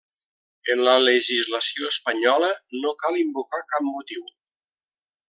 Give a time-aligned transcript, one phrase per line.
[0.75, 4.27] En la legislació espanyola no cal invocar cap motiu.